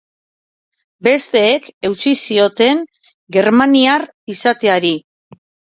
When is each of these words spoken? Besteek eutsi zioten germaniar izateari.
Besteek 1.07 1.67
eutsi 1.91 2.15
zioten 2.23 2.83
germaniar 3.39 4.11
izateari. 4.37 4.97